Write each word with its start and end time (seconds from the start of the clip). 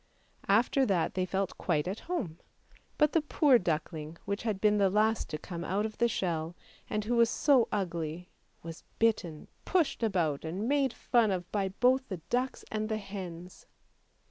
"After 0.59 0.83
that 0.87 1.13
thev 1.13 1.29
felt 1.29 1.59
quite 1.59 1.87
at 1.87 1.99
home. 2.09 2.39
But 2.97 3.11
the 3.13 3.21
poor 3.21 3.59
duckling 3.59 4.17
which 4.25 4.41
had 4.41 4.59
been 4.59 4.79
the 4.79 4.89
last 4.89 5.29
to 5.29 5.37
come 5.37 5.63
out 5.63 5.85
of 5.85 5.99
the 5.99 6.07
shell, 6.07 6.55
and 6.89 7.05
who 7.05 7.15
was 7.15 7.29
so 7.29 7.67
ugly, 7.71 8.31
was 8.63 8.83
bitten, 8.97 9.47
pushed 9.63 10.01
about, 10.01 10.43
and 10.43 10.67
made 10.67 10.91
fun 10.91 11.29
of 11.29 11.43
both 11.51 12.01
by 12.09 12.15
the 12.15 12.21
ducks 12.31 12.65
and 12.71 12.89
the 12.89 12.97
hens. 12.97 13.67